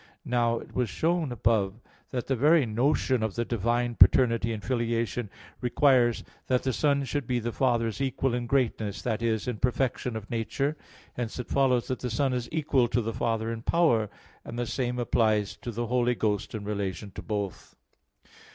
[0.25, 1.79] Now it was shown above (A.
[1.83, 5.29] 4) that the very notion of the divine paternity and filiation
[5.61, 10.15] requires that the Son should be the Father's equal in greatness that is, in perfection
[10.15, 10.75] of nature.
[11.13, 14.09] Hence it follows that the Son is equal to the Father in power;
[14.43, 17.75] and the same applies to the Holy Ghost in relation to both.